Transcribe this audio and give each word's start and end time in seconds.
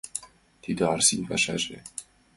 Тиде 0.63 0.83
Арсин 0.93 1.21
пашаже. 1.29 1.77